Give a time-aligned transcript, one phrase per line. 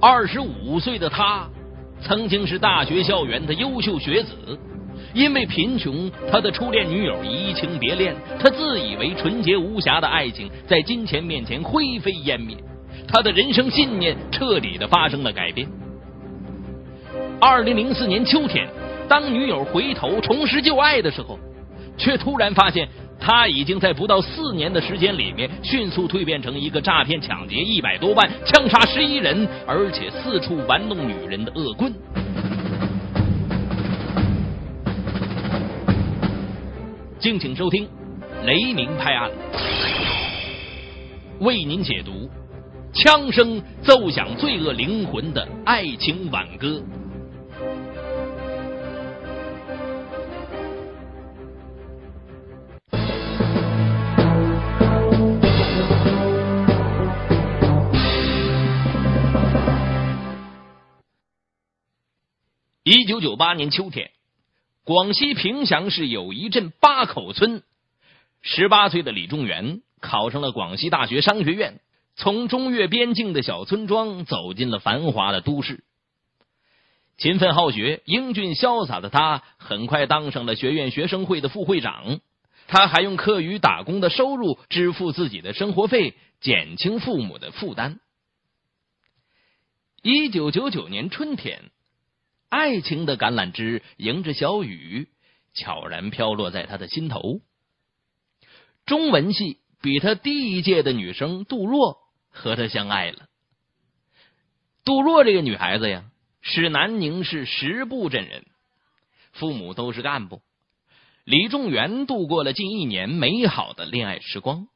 [0.00, 1.48] 二十五岁的他，
[2.00, 4.58] 曾经是大学校园的优秀学子。
[5.14, 12.56] 因为贫穷，他的初恋女友移情别恋，他自以为纯洁无瑕的爱情在金钱面前灰飞烟灭，
[13.08, 15.66] 他的人生信念彻底的发生了改变。
[17.40, 18.68] 二零零四年秋天，
[19.08, 21.38] 当女友回头重拾旧爱的时候，
[21.96, 22.88] 却突然发现
[23.20, 31.92] 他已经在不到四年的时间里面迅速蜕变成一个诈骗抢劫一百多万、枪杀十一人，而且四处玩弄女人的恶棍。
[37.18, 37.84] 敬请收听
[38.44, 39.28] 《雷鸣拍案》，
[41.40, 42.30] 为您解读
[42.92, 46.80] 枪声奏响罪恶灵魂的爱情挽歌。
[62.90, 64.12] 一九九八年秋天。
[64.82, 67.62] 广西平祥市友谊镇八口村，
[68.40, 71.80] 十八岁的李仲元考上了广西大学商学院，
[72.16, 75.84] 从中越边境的小村庄走进了繁华的都市。
[77.18, 82.20] 勤奋好学、英俊潇洒的他，很快当上了学院学生会的副会长。
[82.68, 88.00] 他还用课余打工的收入支付自己的生活费，减轻父母的负担。
[90.00, 91.70] 一九九九年春天。
[92.48, 95.08] 爱情的橄榄枝迎着小雨，
[95.54, 97.40] 悄然飘落在他的心头。
[98.86, 101.98] 中文系比他低一届的女生杜若
[102.30, 103.26] 和他相爱了。
[104.84, 106.04] 杜若这个女孩子呀，
[106.40, 108.46] 是南宁市石埠镇人，
[109.32, 110.40] 父母都是干部。
[111.24, 114.68] 李仲元度过了近一年美好的恋爱时光。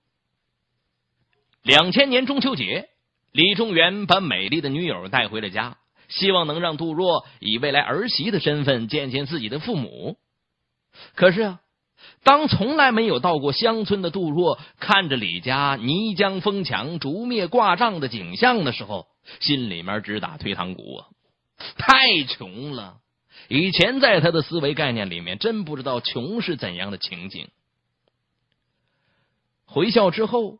[1.62, 2.90] 两千年中秋节，
[3.30, 5.78] 李仲元把美丽的女友带回了家。
[6.14, 10.16] 希望能让杜若以未来儿媳的身份见见自己的父母。
[11.14, 11.60] 可是啊，
[12.22, 19.06] 当从来没有到过乡村的杜若看着李家泥浆封墙、竹篾挂帐的景象的时候，
[19.40, 21.08] 心里面直打退堂鼓啊！
[21.78, 22.98] 太穷了，
[23.48, 27.48] 以前在他的思维概念里面，真不知道穷是怎样的情景。
[29.64, 30.58] 回校之后，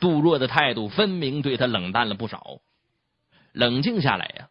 [0.00, 2.58] 杜若的态度分明对他冷淡了不少。
[3.52, 4.48] 冷静下来呀。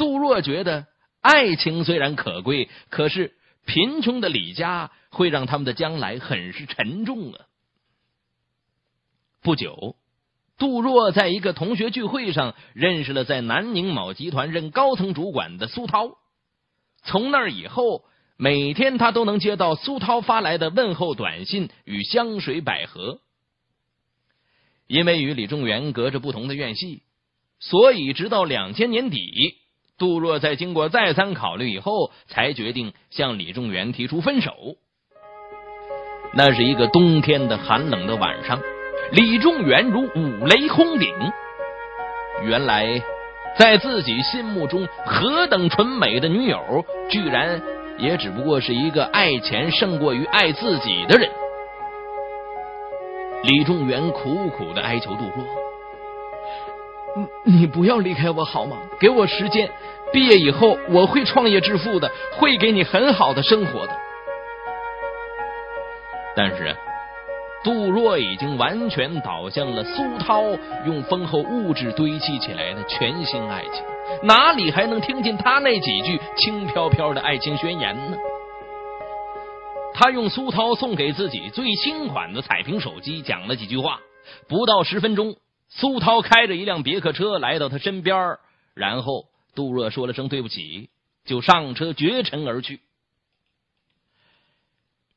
[0.00, 0.86] 杜若觉得，
[1.20, 3.34] 爱情虽然可贵，可是
[3.66, 7.44] 贫穷的李家会让他们的将来很是沉重啊。
[9.42, 9.96] 不久，
[10.56, 16.12] 杜若在一个同学聚会上认识了在南宁某集团任高层主管的苏涛。
[17.02, 18.06] 从那以后，
[18.38, 23.20] 每天他都能接到苏涛发来的问候短信与香水百合。
[24.86, 27.02] 因为与李仲元隔着不同的院系，
[27.58, 29.59] 所以直到两千年底。
[30.00, 34.50] 杜若在经过再三考虑以后，才决定向李仲元提出分手。
[36.32, 38.58] 那是一个冬天的寒冷的晚上，
[39.12, 41.14] 李仲元如五雷轰顶。
[42.42, 43.02] 原来，
[43.58, 47.60] 在自己心目中何等纯美的女友，居然
[47.98, 51.28] 也只不过是一个爱钱胜过于爱自己的人。
[53.42, 55.69] 李仲元苦苦的哀求杜若。
[57.44, 58.76] 你你不要离开我好吗？
[59.00, 59.70] 给我时间，
[60.12, 63.96] 毕业以后我会创业致富的，会给你很好的生活的。
[66.36, 66.74] 但是，
[67.64, 70.42] 杜若已经完全倒向了苏涛
[70.86, 73.84] 用丰厚物质堆砌起来的全新爱情，
[74.22, 78.16] 哪里还能听进他那几句轻飘飘的爱情宣言呢？
[79.92, 83.98] 他用苏涛送给自己最新款的彩屏手机讲了几句话，
[84.48, 85.34] 不到十分钟。
[85.70, 88.36] 苏涛开着一辆别克车来到他身边，
[88.74, 90.90] 然后杜若说了声对不起，
[91.24, 92.80] 就上车绝尘而去。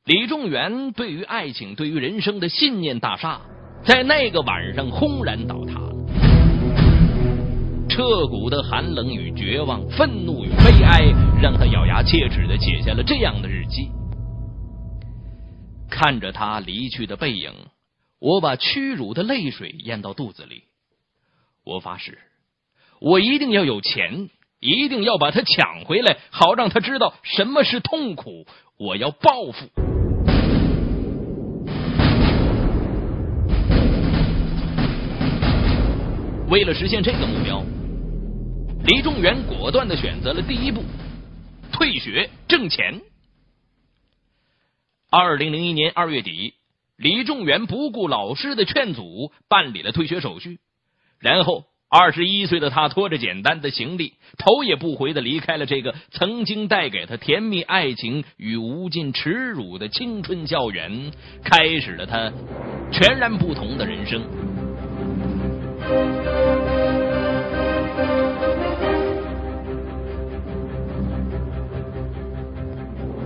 [0.06, 3.42] 李仲元对于爱情、对于人生的信念大厦，
[3.86, 5.94] 在那个晚上轰然倒塌了。
[7.90, 11.00] 彻骨的寒冷与绝望、愤怒与悲哀，
[11.42, 13.90] 让他咬牙切齿的写下了这样的日记。
[15.90, 17.52] 看着他离去的背影。
[18.24, 20.64] 我把屈辱的泪水咽到肚子里，
[21.66, 22.20] 我发誓，
[23.02, 24.30] 我一定要有钱，
[24.62, 28.48] 一定要把他抢回来，好让他知道什么是痛苦。
[28.78, 29.70] 我要报复。
[36.48, 37.62] 为了实现这个目标，
[38.86, 40.82] 李仲元果断的选择了第一步：
[41.74, 43.02] 退学挣钱。
[45.10, 46.54] 二零零一年二月底。
[47.04, 50.60] 李仲元不顾老师的劝阻，办理了退学手续。
[51.20, 61.12] 然后，二十一岁的他拖着简单的行李，头也不回的离开了这个曾经带给他甜蜜爱情与无尽耻辱的青春校园，
[61.44, 62.32] 开始了他
[62.90, 64.24] 全然不同的人生。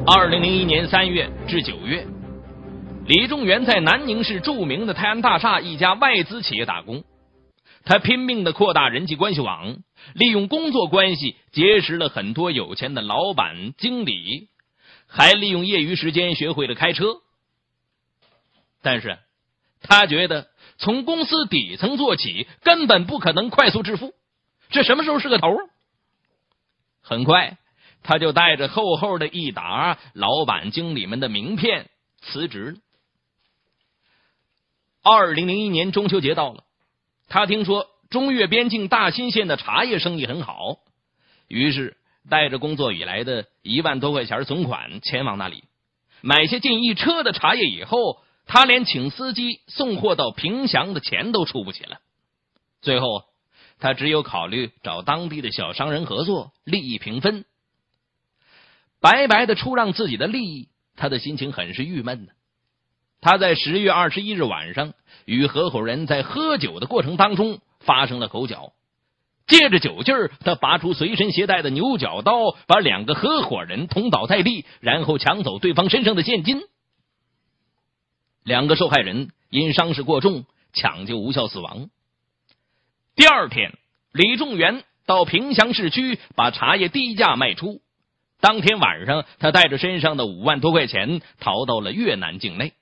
[0.08, 2.04] 二零零一年三月至九月，
[3.08, 7.06] 李仲元在南宁市著名的泰安大厦一家外资企业打工。
[7.86, 9.78] 他拼命的扩大人际关系网，
[10.14, 14.50] 利用工作关系结识了很多有钱的老板、经理，
[15.08, 17.22] 还利用业余时间学会了开车。
[18.82, 19.18] 但是，
[19.82, 24.14] 他觉得从公司底层做起根本不可能快速致富，
[24.70, 25.48] 这什么时候是个头？
[27.02, 27.58] 很快，
[28.04, 31.90] 他就带着厚厚的一沓老板、经理们的名片
[32.20, 32.78] 辞职了。
[35.10, 36.64] 二零零一年中秋节到了。
[37.30, 40.80] 他听说中越边境大新县的茶叶生意很好，
[41.48, 41.96] 于是
[42.30, 45.64] 带着工作以来的一万多块钱存款前往那里，
[46.22, 52.00] 买下近一车的茶叶以后，他连请司机送货到平祥的钱都出不起了。
[52.82, 53.24] 最后，
[53.80, 57.46] 他只有考虑找当地的小商人合作，利益平分。
[59.00, 62.34] 白白的出让自己的利益，他的心情很是郁闷的。
[63.22, 64.94] 他在十月二十一日晚上
[65.26, 68.74] 与合伙人在喝酒的过程当中发生了口角，
[69.48, 76.62] 借着酒劲儿，他拔出随身携带的牛角刀，把两个合伙人捅倒在地，然后抢走对方身上的现金。
[78.44, 81.90] 两个受害人因伤势过重，抢救无效死亡。
[83.16, 83.74] 第二天，
[84.14, 87.82] 李仲元到平祥市区把茶叶低价卖出。
[88.40, 92.74] 当天晚上，他带着身上的五万多块钱逃到了越南境内。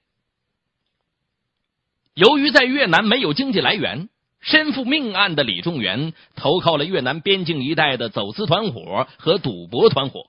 [2.16, 4.08] 由于在越南没有经济来源，
[4.40, 10.28] 身负命案的李仲元投靠了越南边境一带的走私团伙和赌博团伙，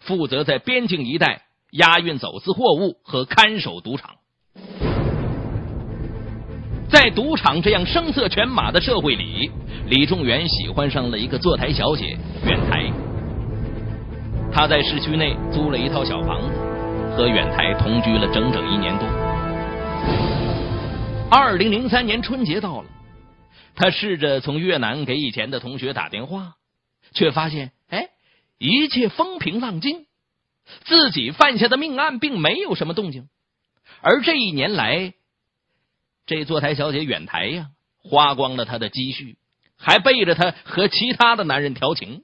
[0.00, 4.10] 负责在边境一带押运走私货物和看守赌场。
[6.90, 9.50] 在赌场这样声色犬马的社会里，
[9.88, 12.14] 李仲元喜欢上了一个坐台小姐
[12.44, 12.92] 远台。
[14.52, 19.08] 他在市区内租了一套小房子，和远台同居了整整一年多。
[21.28, 22.88] 二零零三年春节到了，
[23.74, 26.54] 他试着从越南给以前的同学打电话，
[27.14, 28.10] 却发现，哎，
[28.58, 30.06] 一切风平浪静，
[30.84, 33.28] 自己犯下的命案并没有什么动静。
[34.02, 35.14] 而这一年来，
[36.26, 39.36] 这坐台小姐远台呀，花光了他的积蓄，
[39.76, 42.22] 还背着他和其他的男人调情。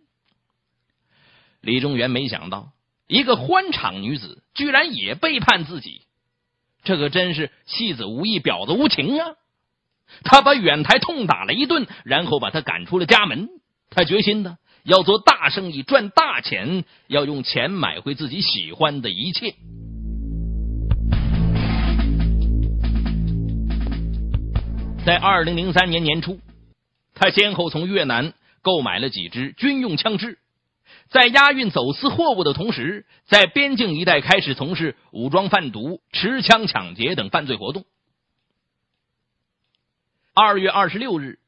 [1.60, 2.70] 李中元没想到，
[3.08, 6.02] 一个欢场女子居然也背叛自己。
[6.84, 9.36] 这可真是戏子无义，婊子无情啊！
[10.24, 13.48] 他把远台痛打了一顿，然后把他赶出了家门。
[13.88, 19.54] 他决心呢要做大生意，赚大钱，要用钱买回自己喜欢的一切。
[25.06, 26.40] 在二零零三年年初，
[27.14, 30.38] 他先后从越南购买了几支军用枪支。
[31.12, 37.84] 在押运走私货物的同时，在边境一带开始从事武装贩毒、持枪抢劫等犯罪活动。
[40.32, 41.38] 二月二十六日，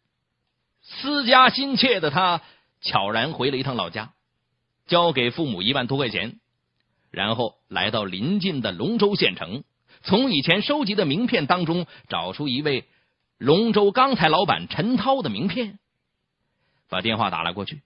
[0.83, 2.43] 思家心切的他
[2.83, 4.13] 悄然回了一趟老家，
[4.87, 6.39] 交给父母一万多块钱，
[7.11, 9.65] 然后来到临近的龙州县城，
[10.03, 12.87] 从以前收集的名片当中找出一位
[13.39, 15.79] 龙州钢材老板陈涛的名片，
[16.91, 17.81] 把电话打了过去。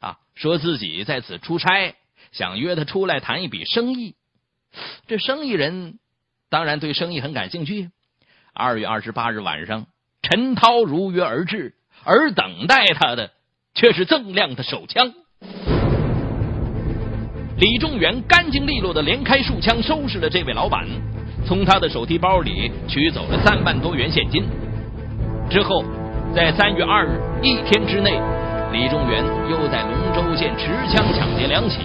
[0.00, 1.94] 啊，说自己在此出差，
[2.32, 4.14] 想约他出来谈一笔生意。
[5.06, 5.98] 这生意人
[6.50, 7.90] 当然对生意很感兴趣。
[8.52, 9.86] 二月二十八日晚上，
[10.22, 11.74] 陈涛如约而至，
[12.04, 13.30] 而等待他的
[13.74, 15.12] 却是锃亮的手枪。
[17.56, 20.86] 李仲元干净利落的连开数枪，收拾了这位老板，
[21.46, 24.44] 从他的手提包里取走了三万多元现金。
[25.50, 25.82] 之后，
[26.34, 28.37] 在三月二日一天之内。
[28.70, 31.80] 李仲元又在龙州县持枪抢劫两起，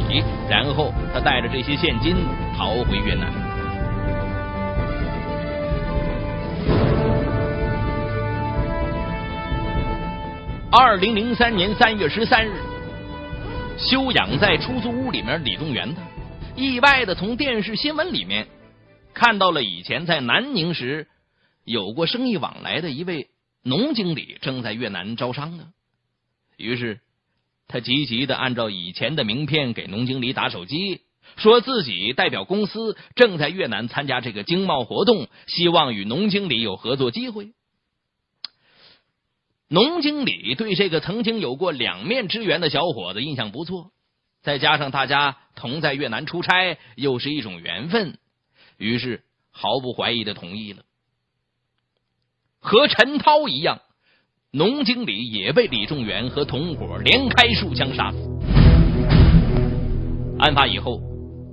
[0.49, 2.15] 然后他带着这些现金
[2.57, 3.31] 逃回越南。
[10.69, 12.51] 二零零三年三月十三日，
[13.77, 16.01] 休养在出租屋里面，李仲元他
[16.55, 18.47] 意外的从电视新闻里面
[19.13, 21.07] 看到了以前在南宁时
[21.63, 23.29] 有过生意往来的一位
[23.63, 25.63] 农经理正在越南招商呢。
[26.57, 26.99] 于是，
[27.67, 31.01] 他急急的按照以前的名片给农经理打手机，
[31.37, 37.53] 说自己代表公司正在越南参加这个经贸活动，希望与农经理有合作机会。
[39.69, 43.91] 农经理对这个曾经有过两面之缘的小伙子印象不错，
[44.43, 48.19] 再加上大家同在越南出差，又是一种缘分，
[48.77, 50.83] 于是毫不怀疑的同意了。
[52.59, 53.81] 和陈涛一样，
[54.55, 58.17] 农经理也被李仲元和同伙连开数枪杀死。
[60.37, 61.01] 案发以后，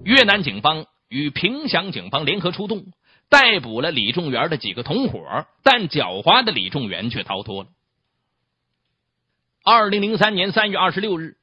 [0.05, 2.85] 越南警方与平祥警方联合出动，
[3.31, 7.71] 逮捕了李仲元的几个同伙，但狡猾的李仲元却逃脱了。
[9.65, 11.37] 二零零三年三月二十六日，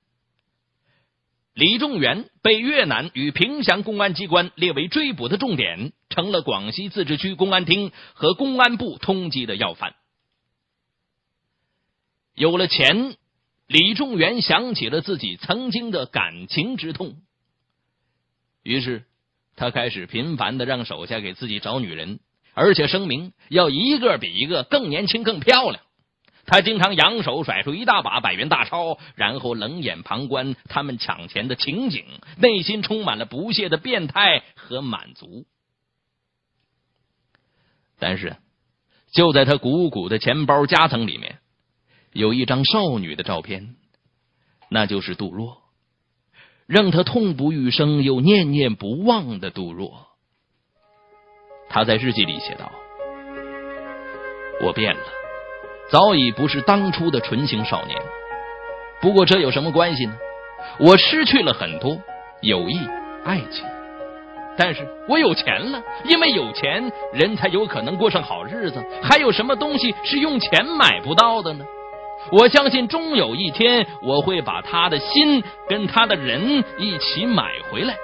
[1.55, 9.95] 李仲元被越南与平祥公安机关列为追捕的重点，成了广西自治区公安厅和公安部通缉的要犯。
[12.37, 13.15] 有了钱，
[13.65, 17.15] 李仲元想起了自己曾经的感情之痛，
[18.61, 19.05] 于是
[19.55, 22.19] 他开始频繁的让手下给自己找女人，
[22.53, 25.83] 而且声明要一个比一个更年轻、更漂亮。
[26.45, 32.05] 他经常扬手甩出一大把百元大钞，然后冷眼旁观他们抢钱的情景，
[32.37, 35.47] 内心充满了不屑的变态和满足。
[37.97, 38.37] 但是，
[39.11, 41.39] 就在他鼓鼓的钱包夹层里面，
[42.13, 43.75] 有一张少女的照片，
[44.69, 45.57] 那就是杜若，
[46.65, 50.07] 让他痛不欲生又念念不忘的杜若。
[51.69, 52.71] 他在日记里写道
[54.63, 55.01] ：“我变了。”
[55.89, 57.97] 早已不是当初的纯情少年，
[58.99, 60.17] 不过这有什么关系呢？
[60.81, 61.97] 我失去了很多
[62.41, 62.77] 友谊、
[63.23, 63.63] 爱情，
[64.57, 68.83] 但是我有钱了，因为有钱人才有可能过上好日子。
[69.01, 71.65] 还有什么东西是用钱买不到的呢？
[72.31, 77.95] 我相信终有一天我会把他的心跟他的人一起买回来。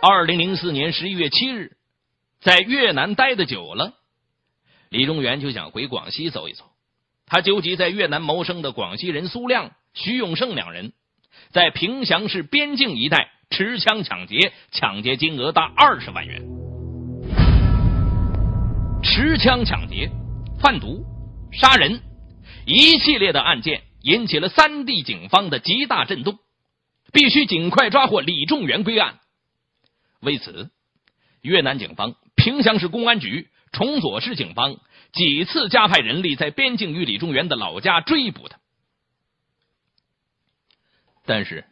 [0.00, 1.72] 二零零四年十一月七日，
[2.40, 3.94] 在越南待的久了。
[4.88, 6.64] 李中元就想回广西走一走，
[7.26, 10.92] 他纠集在越南谋生的广西人苏亮、徐永胜两人，
[11.50, 16.42] 在平祥市边境一带持枪抢劫，抢劫金额达二十万元。
[19.02, 20.10] 持枪抢劫、
[20.60, 21.04] 贩毒、
[21.56, 22.00] 杀人，
[22.66, 26.38] 一系列的案件引起了三地警方的极大震动，
[27.12, 29.18] 必须尽快抓获李仲元归案。
[30.20, 30.70] 为此，
[31.42, 33.48] 越南警方、平乡市公安局。
[33.72, 34.78] 崇左市警方
[35.12, 38.58] 几次加派人力在边境与李仲元的老家追捕他，
[41.26, 41.66] 但是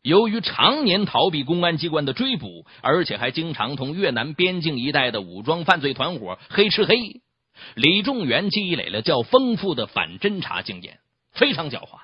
[0.00, 7.20] 由于常年逃避公安机关的追捕，而且还经常同越南边境一带的武装犯罪团伙黑吃黑，
[7.74, 10.98] 李仲元积累了较丰富的反侦查经验，
[11.32, 11.98] 非常狡猾，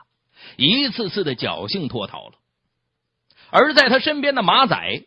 [0.56, 2.34] 一次次的侥幸脱逃了。
[3.50, 5.04] 而在他身边的马仔，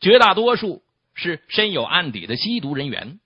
[0.00, 0.82] 绝大多数
[1.14, 3.18] 是身有案底的吸毒人员。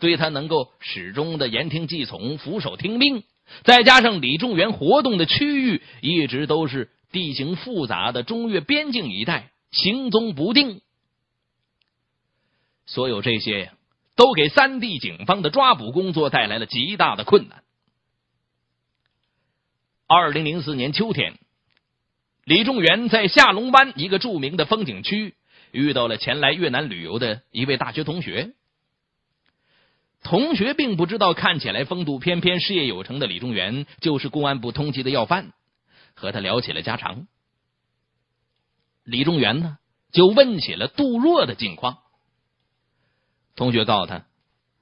[0.00, 3.24] 对他能够始终的言听计从、俯首听命，
[3.64, 10.82] 再加上李仲元活动的区域一直都是地形复杂的中越边境一带，行踪不定，
[12.86, 13.72] 所有这些
[14.18, 17.62] 都给三地警方的抓捕工作带来了极大的困难。
[20.08, 21.38] 二零零四年秋天，
[22.42, 25.36] 李仲元在下龙湾一个著名的风景区
[25.70, 28.54] 遇到了前来越南旅游的一位大学同学。
[30.24, 35.52] 同学并不知道，看起来风度翩翩、事业有成的李中元就是公安部通缉的要犯，
[36.14, 37.28] 和他聊起了家常。
[39.04, 39.78] 李中元呢，
[40.10, 41.98] 就问起了杜若的近况。
[43.58, 44.24] 同学告诉他：“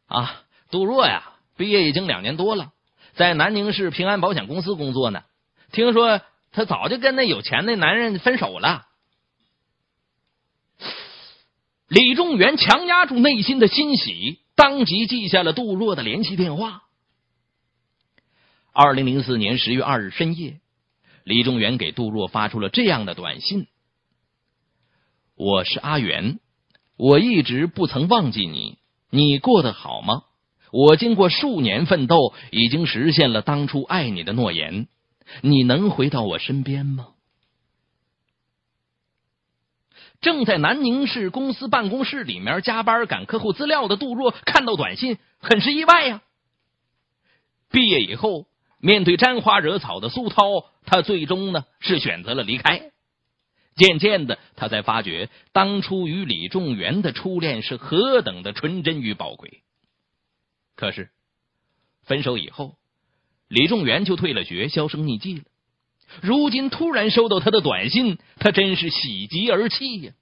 [0.07, 2.73] 啊，杜若呀，毕业已经两年多了，
[3.15, 5.25] 在南宁市平安保险公司工作呢。
[5.73, 6.21] 听说
[6.53, 8.87] 他早就跟那有钱的男人分手了。”
[11.89, 14.41] 李仲元强压住内心的欣喜。
[14.57, 16.85] 当即记下了杜若的联系电话。
[18.73, 20.61] 二零零四年十月二日深夜，
[21.25, 23.67] 李仲元给杜若发出了这样的短信
[25.37, 26.41] ：“我是阿元，
[26.97, 28.79] 我一直不曾忘记你，
[29.11, 30.25] 你过得好吗？
[30.73, 34.89] 我经过数年奋斗，已经实现了当初爱你的诺言，
[35.41, 37.09] 你能回到我身边吗？”
[40.21, 46.23] 正在南宁市公司办公室里面加班赶客户资料的杜若看到短信，很是意外呀。
[47.71, 48.47] 毕业以后，
[48.81, 50.43] 面对沾花惹草的苏涛，
[50.87, 52.91] 他最终呢是选择了离开。
[53.77, 59.63] 渐渐的，他才发觉当初与李仲元的初恋是何等的纯真与宝贵。
[60.75, 61.11] 可是，
[62.03, 62.77] 分手以后，
[63.49, 65.45] 李仲元就退了学，销声匿迹了。
[66.23, 70.13] 如今突然收到他的短信，他真是喜极而泣呀！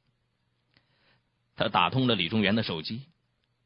[1.56, 3.02] 他打通了李仲元的手机，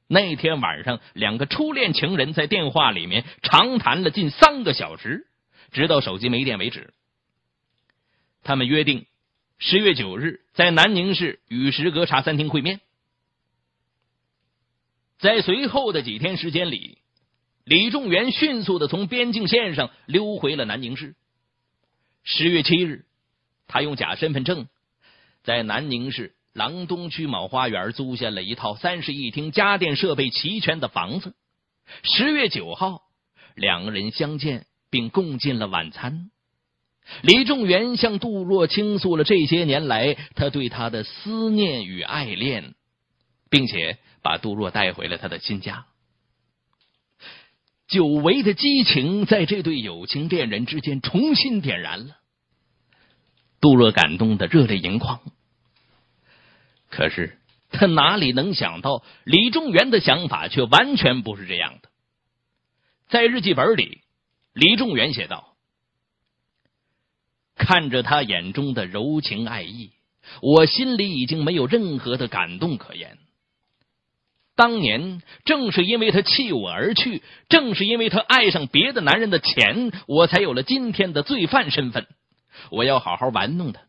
[0.07, 5.27] 那天晚上，两个初恋情人在电话里面长谈了近三个小时，
[5.71, 6.93] 直到手机没电为止。
[8.43, 9.07] 他们约定
[9.59, 12.81] 十月九日在南宁市与时阁茶餐厅会面。
[15.19, 16.99] 在随后的几天时间里，
[17.65, 21.17] 李仲元迅速的从边境线上溜回了南宁市。
[22.23, 23.05] 十月七日，
[23.67, 24.69] 他用假身份证
[25.43, 26.35] 在南宁市。
[26.55, 31.37] 锒东区某花园租下了一套三室一厅、家电设备齐全的房子。
[32.03, 33.03] 十月九号，
[33.55, 36.33] 两个人相见并共进了晚餐。
[37.23, 42.75] 李仲元向杜若倾诉了这些年来他对她的思念与爱恋，
[43.51, 45.87] 并且把杜若带回了他的新家。
[47.89, 52.19] 久违的激情在这对有情恋人之间重新点燃了。
[53.61, 55.21] 杜若感动的热泪盈眶。
[56.91, 57.39] 可是
[57.71, 61.89] 他哪里能想到，李仲元的想法却完全不是这样的。
[63.09, 64.03] 在日记本里，
[64.53, 65.48] 李仲元写道
[67.59, 69.91] ：“看着他眼中的柔情爱意，
[70.41, 73.19] 我心里已经没有任何的感动可言。
[74.57, 82.07] 当年正是因为他弃我而去，正是因为他爱上别的男人的钱，我才有了今天的罪犯身份。
[82.71, 83.83] 我要好好玩弄他，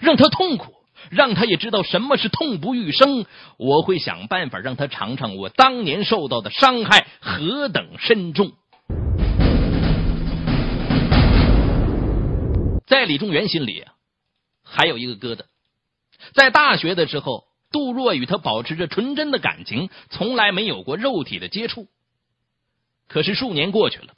[0.00, 0.74] 让他痛苦。”
[1.10, 3.26] 让他也知道什么是痛不欲生，
[3.56, 8.52] 我会想办法让他尝尝我当年受到的伤害何等深重。
[12.92, 13.94] 在李仲元心里啊，
[14.62, 15.46] 还有一个疙瘩。
[16.34, 21.88] 在大学的时候，杜若与他保持着纯真的感情，从来没有过肉体的接触。
[23.08, 24.12] 可是数年过去了，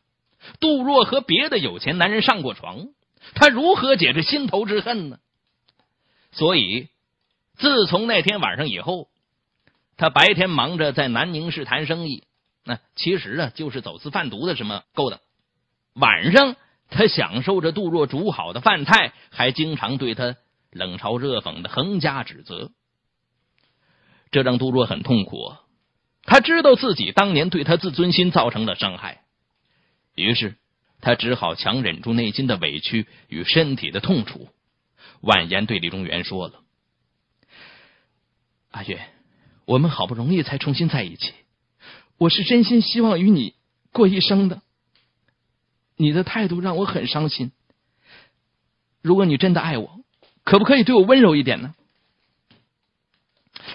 [0.58, 2.88] 杜若和别的有钱男人上过床，
[3.36, 5.20] 他如何解这心头之恨呢？
[6.32, 6.88] 所以，
[7.56, 9.08] 自从那天晚上以后，
[9.96, 12.24] 他白天忙着在南宁市谈生意，
[12.64, 15.20] 那其实啊就是走私贩毒的什么勾当。
[15.94, 16.56] 晚上，
[16.90, 20.36] 他享受着杜若煮好的饭菜，还经常对他
[20.70, 22.70] 冷嘲热讽的横加指责，
[24.30, 25.54] 这让杜若很痛苦。
[26.22, 29.22] 他知道自己当年对他自尊心造成了伤害，
[30.14, 30.56] 于是
[31.00, 34.48] 他只好强忍住内心的委屈与身体的痛楚。
[35.20, 36.62] 婉言对李中元说了
[38.72, 39.06] ：“阿月，
[39.66, 41.32] 我们好不容易才重新在一起，
[42.18, 43.54] 我是真心希望与你
[43.92, 44.62] 过一生的。
[45.96, 47.52] 你的态度让我很伤心。
[49.02, 50.00] 如果你真的爱我，
[50.44, 51.74] 可不可以对我温柔一点呢？”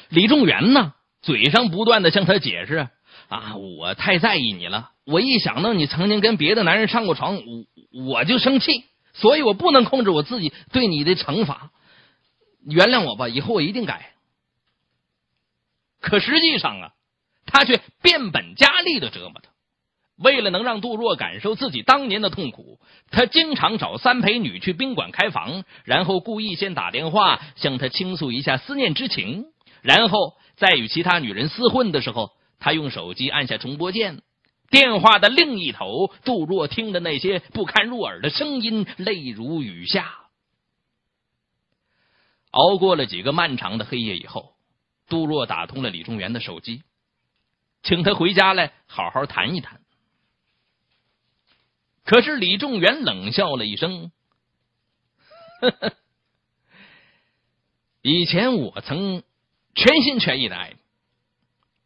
[0.10, 2.90] 李仲元呢，嘴上不断的向他解释
[3.30, 7.66] ：“啊，我太在意你了，我一想到你曾经跟别的男人上过床，我
[8.06, 11.72] 我就生气。”所以我不能控制我自己对你的惩罚，
[12.64, 14.14] 原谅我吧，以后我一定改。
[16.00, 16.94] 可实际上啊，
[17.46, 19.50] 他却变本加厉的折磨他。
[20.20, 22.80] 为了能让杜若感受自己当年的痛苦，
[23.10, 29.46] 他经常找三陪女去宾馆开房，然后故意先打电话向她倾诉一下思念之情，
[29.82, 34.22] 然后在与其他女人厮混的时候，他用手机按下重播键。
[34.70, 40.14] 电话的另一头，杜若听的那些不堪入耳的声音，泪如雨下。
[42.52, 44.54] 熬过了几个漫长的黑夜以后，
[45.08, 46.84] 杜若打通了李中元的手机，
[47.84, 49.80] 请他回家来好好谈一谈。
[52.10, 54.10] 可是李仲元冷笑了一声
[55.62, 55.92] ：“呵呵，
[58.02, 59.22] 以前我曾
[59.76, 60.78] 全心全意的爱你。”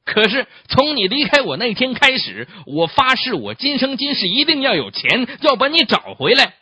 [0.05, 6.53] 可是从你离开我那天开始，我发誓，我今生今世一定要有钱，要把你找回来。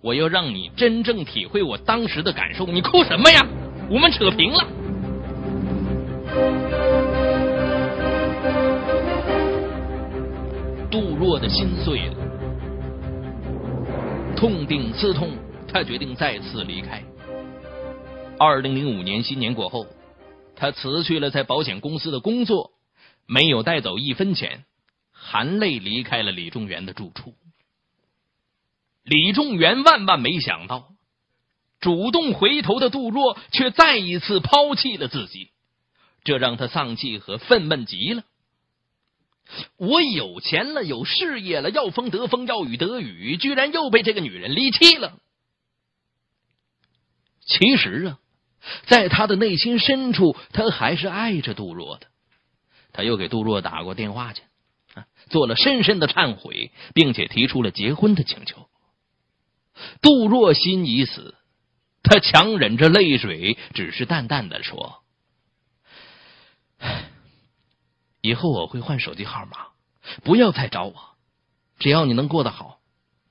[0.00, 2.66] 我要让你真正体会我当时的感受。
[2.66, 3.44] 你哭什么呀？
[3.90, 4.64] 我们扯平了。
[10.88, 12.14] 杜若的心碎了，
[14.42, 17.00] 痛定思痛，他决定再次离开。
[18.40, 19.86] 二零零五年新年过后。
[20.56, 22.72] 他辞去了在保险公司的工作，
[23.24, 24.64] 没有带走一分钱，
[25.12, 27.36] 含泪离开了李仲元的住处。
[29.04, 30.88] 李仲元万万没想到，
[31.78, 35.50] 主动回头的杜若却再一次抛弃了自己，
[36.24, 38.24] 这让他丧气和愤懑极了。
[39.76, 45.18] 我有钱了，有事业了，要风得风，要雨得雨，居然又被这个女人离弃了。
[47.44, 48.18] 其实啊。
[48.86, 52.06] 在他的内心深处，他还是爱着杜若的。
[52.92, 54.42] 他又给杜若打过电话去，
[54.94, 58.68] 啊，做了深深的忏悔，并且提出了结婚的请求。
[60.00, 61.34] 杜若心已死，
[62.04, 65.01] 他强忍着泪水，只是淡淡的说
[68.22, 69.66] ：“以后我会换手机号码，
[70.22, 70.94] 不要再找我。
[71.78, 72.78] 只要你能过得好，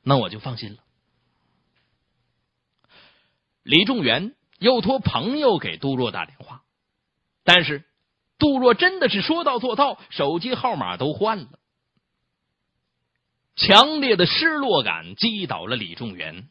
[0.03, 0.79] 那我就放心了。
[3.63, 6.63] 李仲元又托朋友给杜若打电话，
[7.45, 7.85] 但是
[8.37, 11.47] 杜若真的是说到做到，手机号码都换了。
[13.55, 16.49] 强烈的失落感击倒了李仲元，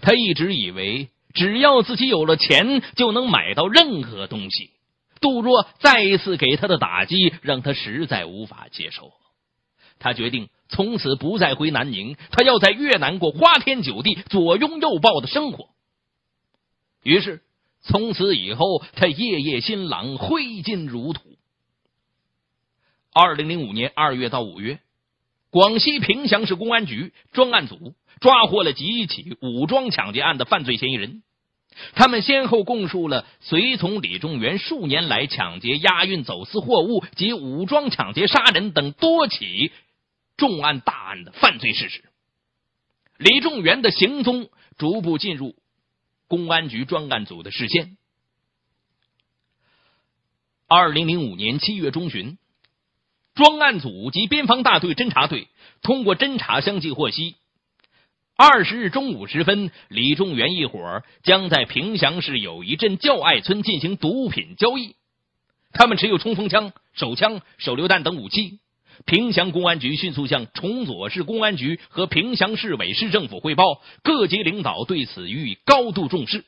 [0.00, 4.72] 他一直以为只要自己有了钱就能买到任何东西。
[5.20, 9.12] 杜若再一次给他的打击让他实在无法接受，
[9.98, 15.68] 他决定从此不再回南宁，他要在越南过花天酒地、左拥右抱的生活。
[17.02, 17.42] 于是，
[17.80, 21.20] 从此以后，他夜夜新郎，挥金如土。
[23.12, 24.80] 二零零五年二月到五月，
[25.50, 31.22] 广西平祥市公安局专案组抓获了几起武装抢劫案的犯罪嫌疑人，
[31.94, 39.72] 他们先后供述了随从李仲元数年来抢劫、押运、走私货物及武装抢劫、杀人等多起
[40.36, 42.04] 重案大案的犯罪事实。
[43.16, 45.56] 李仲元的行踪逐步进入。
[46.30, 47.96] 公安局专案组的视线。
[50.66, 52.36] 二零零五年七月中旬，
[53.34, 55.48] 专案组及边防大队侦查队
[55.80, 57.36] 通过侦查相继获悉，
[58.40, 64.94] 二十日中午时分，李仲元一伙将在平祥市友谊镇教爱村进行毒品交易。
[65.72, 68.60] 他们持有冲锋枪、手枪、手榴弹等武器。
[69.06, 76.44] 平祥公安局迅速向崇左市公安局和平祥市委市政府汇报，各级领导对此予以高度重视。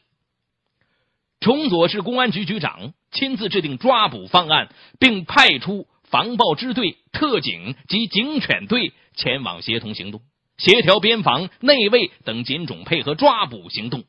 [1.40, 4.68] 崇左市公安局局长亲自制定抓捕方案，
[5.00, 10.22] 并派出防暴支队、特警及警犬队前往协同行动，
[10.60, 14.04] 协调边防、内卫等警种配合抓捕行动。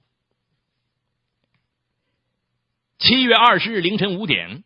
[3.00, 4.64] 七月二十日凌晨五点。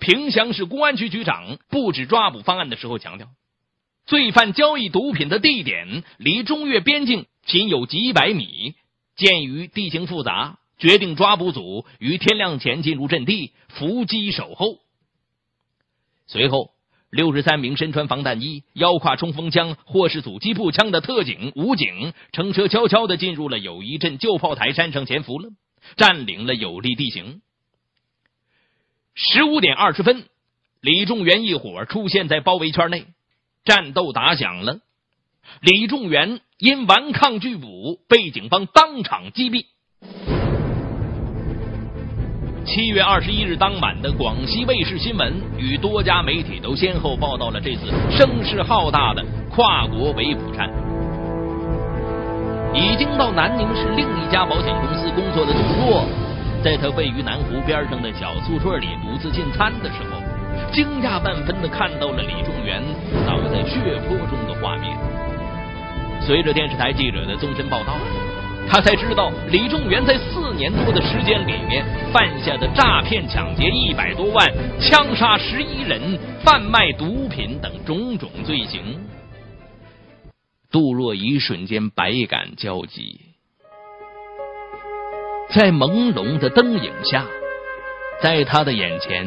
[0.00, 3.28] 平祥市公安局局长布置抓捕方案的时候强调，
[4.06, 8.74] 罪犯交易毒品的地点离中越边境仅有几百米。
[9.16, 14.80] 鉴于地形复杂，决定抓捕组于天亮前进入阵地伏击守候。
[16.26, 16.73] 随后，
[17.14, 25.50] 六十三名身穿防弹衣、腰挎冲锋枪或是阻击步枪的特警、武警乘车悄悄的进入了友谊镇旧炮台山上潜伏了，
[25.94, 27.40] 占领了有利地形。
[29.14, 30.24] 十五点二十分，
[30.80, 33.06] 李仲元一伙出现在包围圈内，
[33.64, 34.80] 战斗打响了。
[35.60, 39.66] 李仲元因顽抗拒捕，被警方当场击毙。
[42.64, 50.70] 七月二十一日当晚的广西卫视新闻与多家媒体都先后报道了这次声势浩大的跨国围捕战。
[52.72, 56.06] 已经到南宁市另一家保险公司工作的杜若。
[56.64, 60.18] 在他位于南湖边上的小宿舍里独自进餐的时候，
[60.72, 62.82] 惊讶万分的看到了李仲元
[63.26, 64.96] 倒在血泊中的画面。
[66.22, 67.92] 随着电视台记者的纵深报道，
[68.68, 78.98] 他才知道李仲元在四年多的时间里面犯下的诈骗、抢劫一百多万、枪杀十一人、贩卖毒品等种种罪行。
[80.72, 83.20] 杜若一瞬间百感交集。
[85.50, 87.24] 在朦胧的灯影下，
[88.20, 89.24] 在他的眼前，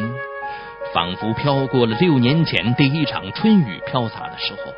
[0.94, 4.74] 仿佛飘过了六年前第一场春雨飘洒的时候，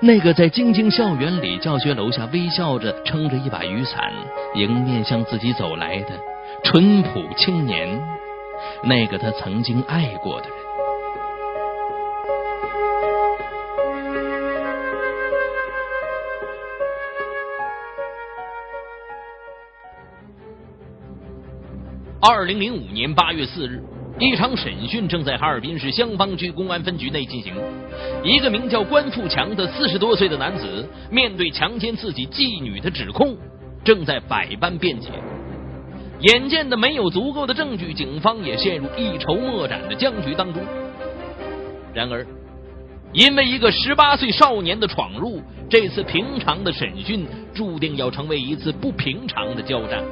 [0.00, 4.12] 那个在京津校园里教学楼下微笑着撑着一把雨伞
[4.54, 6.10] 迎面向自己走来的
[6.64, 7.88] 淳朴青年，
[8.84, 10.56] 那个他曾经爱过的人。
[22.20, 23.80] 二零零五年八月四日，
[24.18, 27.52] 一场审讯正在哈尔滨市香坊区公安分局内进行。
[28.24, 33.36] 一个名叫关富强的四十多岁的男子，面对强奸自己妓女的指控，
[33.84, 35.10] 正在百般辩解。
[36.20, 40.62] 眼见的没有足够的证据，警方也陷入一筹莫展的僵局当中。
[41.92, 42.26] 然而，
[43.12, 50.02] 因为一个十八岁少年的闯入，这次平常的审讯注定要成为一次不平常的交战。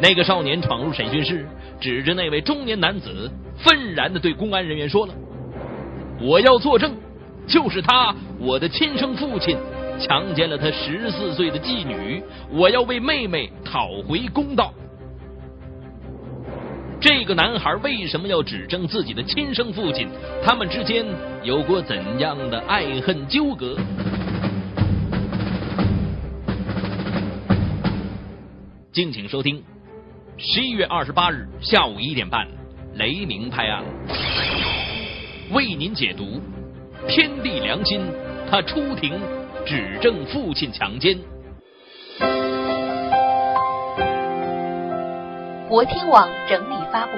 [0.00, 1.46] 那个少年闯入审讯室，
[1.80, 5.14] 指着那位中年男子，愤然的对公安人员说了
[6.20, 6.94] ：“我要作证，
[7.46, 9.56] 就是他，我的亲生父亲，
[9.98, 14.72] 强奸了他十四岁的妓女，我要为妹妹讨回公道。”
[17.00, 20.08] 这个男孩为什么要指证自己的亲生父亲？
[20.44, 21.06] 他们之间
[21.42, 23.76] 有过怎样的爱恨纠葛？
[28.92, 29.62] 敬请收听。
[30.38, 32.46] 十一月二十八日下午一点半，
[32.92, 33.82] 雷鸣拍案。
[35.50, 36.42] 为您解读
[37.08, 38.02] 天地良心，
[38.50, 39.18] 他出庭
[39.64, 41.18] 指证父亲强奸。
[45.70, 47.12] 国听网整理发布，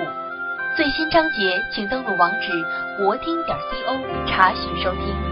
[0.76, 2.52] 最新章节请登录网址
[3.02, 5.27] 国听点 co 查询收听。